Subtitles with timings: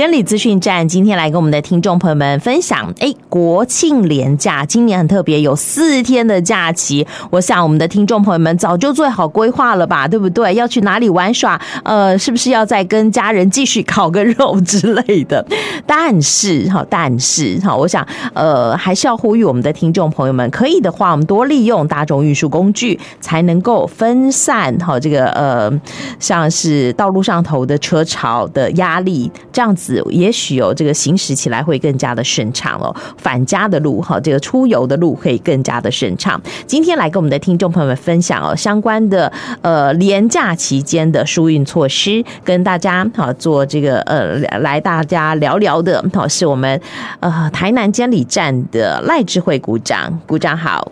[0.00, 7.06] 监理资讯站今天来跟我们的听众朋友们分享，哎，国庆连假今年很特别，有四天的假期。
[7.28, 10.54] 我想我们的听众朋友们早就做好规划了吧，对不对？
[10.54, 11.60] 要去哪里玩耍？
[11.84, 15.44] 呃，是不是要再跟家人继续烤个肉之类的？
[15.84, 25.70] 但是哈，但是哈，我想呃，还是要呼吁我们的听众朋友们，可以的话，我们多利用大众运输工具，才能够分散哈这个呃，
[26.18, 29.89] 像是道路上头的车潮的压力，这样子。
[30.10, 36.40] 也许有这个行驶起来会更加的顺畅哦，返家的路哈，这个出游的路可以更加的顺畅。
[36.66, 46.80] 今天来跟我们的听众朋友们分享哦，相关的呃连假期间的疏运措施，跟大家好做这个呃来大家聊聊的，好是我们
[47.20, 50.90] 呃台南监理站的赖智慧股长，股长好，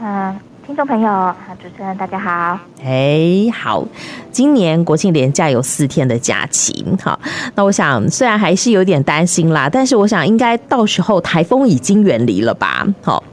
[0.00, 0.36] 嗯。
[0.68, 2.60] 听众朋友，好，主持人大家好。
[2.84, 3.82] 哎，好，
[4.30, 7.18] 今年国庆连假有四天的假期，好，
[7.54, 12.86] 那我想虽然还是有点担心啦，但是我想应该到时候台风已经远离了吧？
[13.00, 13.24] 好，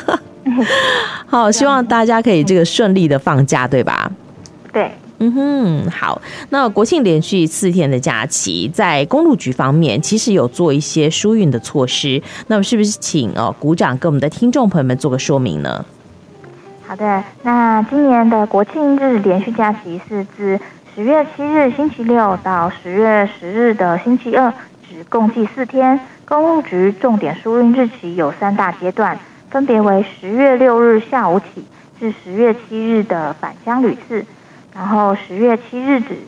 [1.26, 4.12] 好，希望大家可以这个顺利的放假，对吧？
[4.70, 6.20] 对，嗯哼，好。
[6.50, 15.82] 那国庆连续四天的假期，在公路局方面其实有做一些疏运的措施，那么是不是请哦鼓掌跟我们的听众朋友们做个说明呢？
[16.90, 20.58] 好的，那今年的国庆日连续假期是自
[20.92, 24.52] 十月七日星期六到十月十日的星期二，
[24.88, 26.00] 只共计四天。
[26.24, 29.16] 公路局重点疏运日期有三大阶段，
[29.50, 31.64] 分别为十月六日下午起
[32.00, 34.26] 至十月七日的返乡旅次，
[34.74, 36.18] 然后十月七日止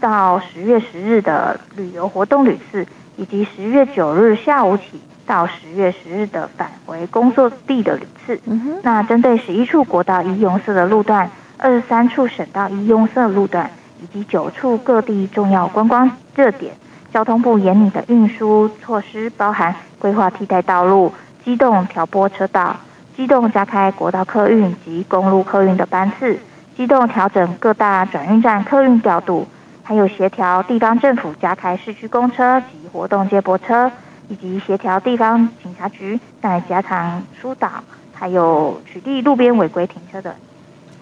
[0.00, 2.84] 到十月十日的旅游活动旅次，
[3.16, 5.00] 以及十月九日下午起。
[5.30, 13.70] 到十月十日的返回工作地的旅次，嗯，那针对十一处国道一拥塞的路段，二十三处省道一拥塞路段，
[14.02, 16.72] 以及九处各地重要观光热点，
[17.14, 21.12] 交通部严拟的运输措施包含规划替代道路、
[21.44, 22.74] 机动调拨车道、
[23.16, 26.40] 机动加开国道客运及公路客运的班次、
[26.76, 29.46] 机动调整各大转运站客运调度，
[29.84, 33.88] 还有协调地方政府加开市区公车及活动接驳车。
[34.30, 37.68] 以及协调地方警察局在加强疏导，
[38.14, 40.34] 还有取缔路边违规停车的。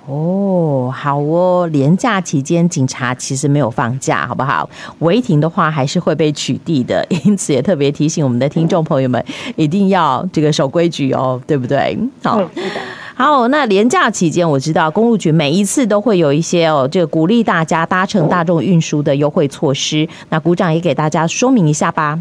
[0.06, 4.66] 哦，好哦，连假期间警察其实没有放假，好不好？
[5.00, 9.22] 违停的话还是会被取缔的， 因此也特别提醒我们的听众朋友们，
[9.56, 11.98] 一定要这个守规矩哦，对不对？
[12.22, 12.80] 好，是的。
[13.14, 20.08] 好，那连假期间，我知道公路局每一次都会有一些哦，这个鼓励大家搭乘大众运输的优惠措施。
[20.30, 22.18] 那股长也给大家说明一下吧。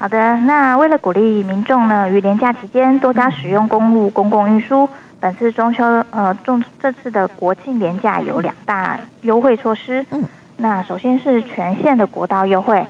[0.00, 4.88] 好的，那为了鼓励民众呢，于连假期间多加使用公路公共运输，
[5.20, 10.06] 本次中秋呃中这次的国庆连假有两大优惠措施。
[10.10, 10.24] 嗯，
[10.56, 12.86] 那首先是全线的国道优惠，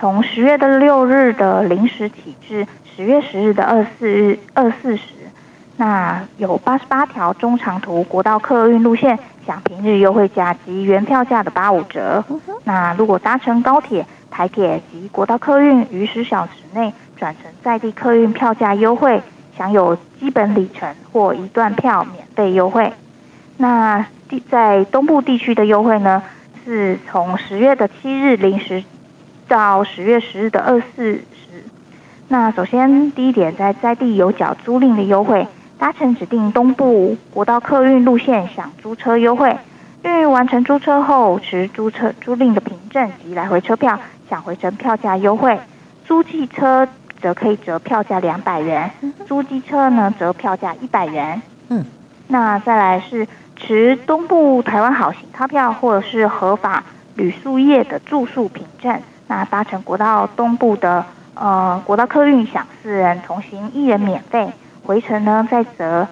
[0.00, 5.12] 从十月的六日的零时起至十月十日的二四日二四时，
[5.76, 12.24] 那有八十八条中长途国道客运路线享平日优惠价及原票价的八五折。
[12.64, 14.06] 那如果搭乘高铁。
[14.34, 19.22] 台铁及国道客运于十小时内转乘在地客运票价优惠，
[19.56, 22.92] 享有基本里程或一段票免费优惠。
[23.56, 26.20] 那地在东部地区的优惠呢，
[26.64, 28.82] 是从十月的七日零时
[29.46, 31.62] 到十月十日的二四时。
[32.26, 35.46] 那首先第一点，在在地有缴租赁的优惠，
[35.78, 39.56] 搭乘指定东部国道客运路线享租车优惠。
[40.02, 43.98] 运运完成租车后，持租车租赁的凭证及来回车票。
[44.28, 45.58] 想回程票价优惠，
[46.06, 46.86] 租汽车
[47.20, 48.90] 则可以折票价两百元，
[49.26, 51.40] 租机车呢折票价一百元。
[51.68, 51.84] 嗯，
[52.28, 53.26] 那再来是
[53.56, 61.04] 持东部台湾好行套票或者是合法旅宿业的住宿凭证，那搭乘国道东部的
[61.34, 64.52] 呃国道客运享四人同行一人免费，
[64.84, 66.06] 回程呢再折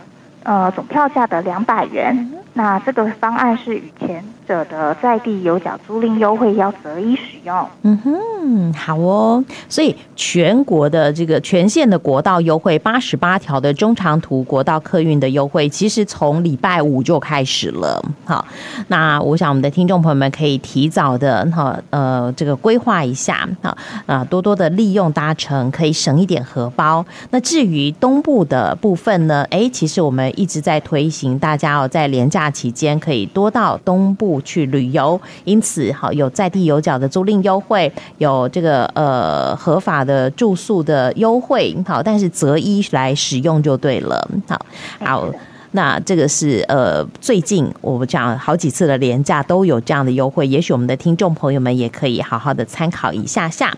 [0.44, 2.32] 呃总票价的两百元。
[2.54, 7.66] 那这个方案是与前者的在地有奖租赁优惠要择一使用。
[7.80, 9.42] 嗯哼，好哦。
[9.66, 18.04] 所以全国的这个全线的国道优惠，八十八条的中长途国道客运的优惠，其实从礼拜五就开始了。
[18.26, 18.44] 好，
[18.88, 23.74] 那我想我们的听众朋友们可以提早的哈呃这个规划一下哈
[24.04, 27.02] 啊多多的利用搭乘，可以省一点荷包。
[27.30, 32.42] 那至于东部的部分呢，哎，其实我们一直在推行，大家哦在连假。
[32.42, 44.28] 假期间可以多到东部去旅游，因此好有在地有脚的租赁优惠，有这个呃合法的住宿的优惠，好，但是择一来使用就对了。
[44.46, 44.66] 好，
[45.00, 45.26] 好，
[45.72, 53.74] 那这个是呃，最近我们讲好几次的连假都有这样的优惠，也许我们的听众朋友们也可以好好的参考一下下。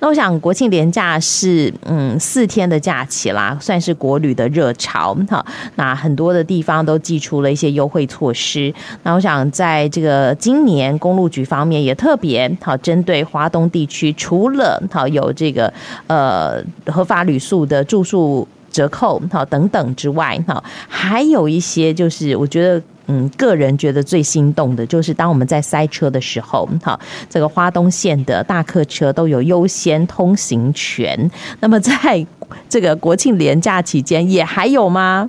[0.00, 5.44] 那我想国庆连假是嗯四天的假期啦，算是国旅的热潮哈。
[5.76, 8.74] 那很多的地方都祭出了一些优惠措施。
[9.04, 15.72] 那我想在这个今年公路局方面也特别好针对华东地区，除了好有这个
[16.08, 18.46] 呃合法旅宿的住宿。
[18.78, 26.96] 折扣好等等之外哈，还有一些就是我觉得嗯，个人觉得最心动的就是当我们在塞车的时候哈，
[27.28, 31.28] 这个花东线的大客车都有优先通行权。
[31.58, 32.24] 那么在
[32.68, 35.28] 这个国庆连假期间也还有吗？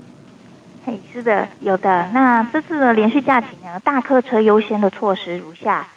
[0.85, 2.07] 嘿，是的，有的。
[2.13, 5.87] 那这次的连续假期呢，大客车优先的措施如下。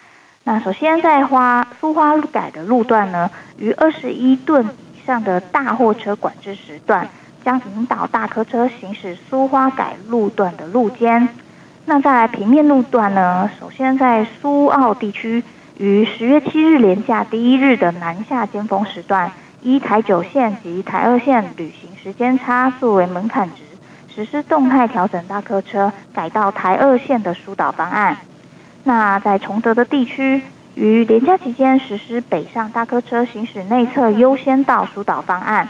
[0.44, 7.06] 那首先在花苏花路改的路段呢，于二十一吨以上的大货车管制时段。
[7.44, 11.28] 将引导大客车行驶苏花改路段的路肩。
[11.84, 13.50] 那在平面路段呢？
[13.58, 15.42] 首先在苏澳地区，
[15.78, 23.62] 于十月七日连假第一日的南下尖峰时段，依台九线及台二线旅行时间差作为门槛值，
[24.14, 28.16] 实施动态调整大客车改到台二线的疏导方案。
[28.84, 30.42] 那在崇德的地区，
[30.76, 35.68] 于连假期间实施北上大客车行驶内侧优先道疏导方案。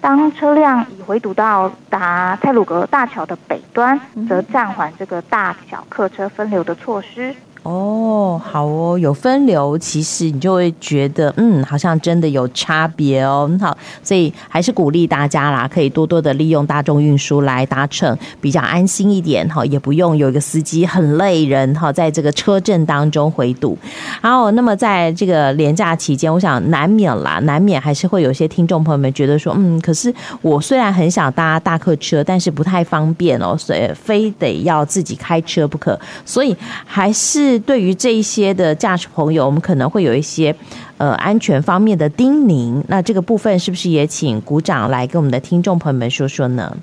[0.00, 7.34] 当车辆已回堵到达泰鲁阁大桥的北端，则暂缓这个大小客车分流的措施。
[7.62, 13.50] 哦，好哦，有分流，其实你就会觉得，嗯，好像真的有差别哦。
[13.60, 23.76] 好，所以还是鼓励大家啦，可以多多的利用大众运输来搭乘，比较安心一点哈，也不用有一个司机很累人哈，在这个车阵当中回堵。
[24.22, 37.49] 好，那么在这个连假期间，我想难免啦，难免还是会有些听众朋友们觉得说，嗯，可是我虽然很想搭大客车，但是不太方便哦，所以非得要自己开车不可，所以还是。
[37.50, 40.54] 是对于这一些的驾驶朋友，我们可能会有一些
[40.98, 42.82] 呃安全方面的叮咛。
[42.88, 46.76] 那这个部分是不是也请鼓掌来跟我们的听众朋友们说说呢？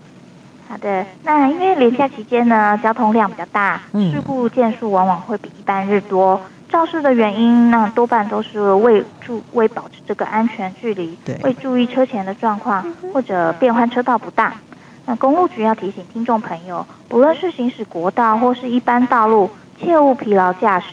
[0.69, 6.39] 好的，那因为连假期间呢，交通量比较大，事故件数往往会比一般日多。
[6.69, 14.51] 肇事的原因，呢多半都是为注为保持这个安全距离，对，未注意车前的状况，或者变换车道不当。
[15.05, 19.49] 那公路局要提醒听众朋友，不论是行驶国道或是一般道路。
[19.79, 20.87] 切勿疲劳驾驶，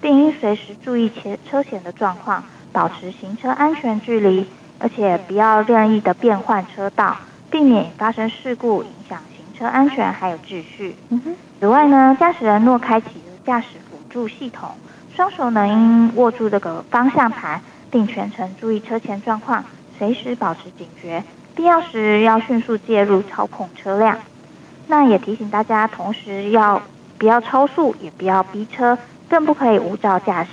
[0.00, 4.46] 并应随时注意前车前的状况，保持行车安全距离，
[4.78, 7.16] 而且不要任意的变换车道，
[7.50, 10.94] 避免发生事故，影响行车安全还有秩序。
[11.58, 13.08] 此外呢，驾驶人若开启
[13.44, 14.70] 驾驶辅助系统，
[15.16, 19.64] 双手呢应握住这个方向盘，并全程注意车前状况，
[19.98, 21.24] 随时保持警觉，
[21.56, 24.16] 必要时要迅速介入操控车辆。
[24.86, 26.80] 那也提醒大家，同时要。
[27.18, 28.96] 不要超速，也不要逼车，
[29.28, 30.50] 更不可以无照驾驶，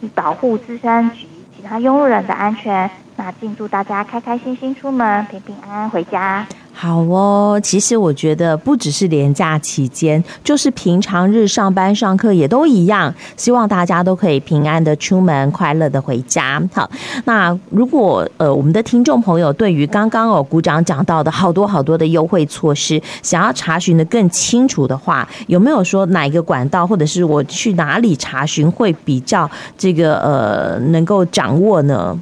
[0.00, 2.88] 以保护自身及其他拥路人的安全。
[3.16, 6.46] 那敬祝大家开开心心出门，平平安安回家。
[6.84, 13.14] 好哦，其实我觉得不只是连假期间，就是平常日上班上课也都一样。
[13.38, 16.62] 希望大家都可以平安的出门，快乐的回家。
[16.74, 16.90] 好，
[17.24, 32.20] 那如果呃我们的听众朋友对于刚刚哦鼓掌讲到的好多好多的优惠措施，想要查询的更清楚的话，有没有说哪一个管道，或者是我去哪里查询会比较这个呃能够掌握呢？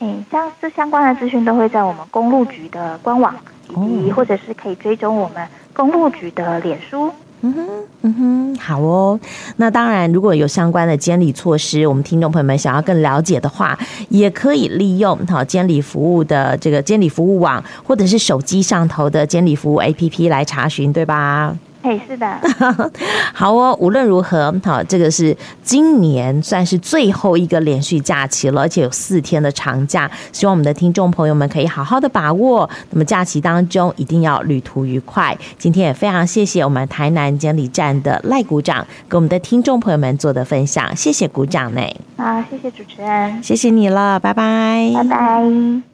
[0.00, 3.34] 嗯，像这相关的资讯都会在我们公路局的官网，
[3.70, 7.10] 以及或者是可以追踪我们公路局的脸书。
[7.46, 7.68] 嗯哼，
[8.00, 9.20] 嗯哼，好哦。
[9.56, 13.78] 那当然，如果有相关的监理措施，我们听众朋友们想要更了解的话，
[14.08, 21.54] 也可以利用好监理服务的这个监理服务网，或者是手机上头的监理服务 APP 来查询，对吧？
[21.84, 22.40] 嘿，是的，
[23.34, 23.76] 好哦。
[23.78, 32.68] 无论如何，好，这个是今年算是最后一个连续假期了，而且有四天的长假，希望我们的听众朋友们可以好好的把握。
[32.88, 35.36] 那么假期当中一定要旅途愉快。
[35.58, 41.82] 今天也非常谢谢我们台南监理站的赖股长给我们的听众朋友们做的分享，谢谢股长呢。
[42.16, 45.93] 好，谢谢主持人，谢谢你了，拜拜，拜拜。